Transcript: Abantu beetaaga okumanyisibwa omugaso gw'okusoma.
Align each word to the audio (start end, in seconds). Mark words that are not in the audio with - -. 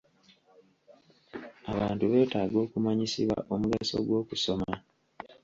Abantu 1.71 2.03
beetaaga 2.11 2.57
okumanyisibwa 2.65 3.39
omugaso 3.53 3.97
gw'okusoma. 4.07 4.71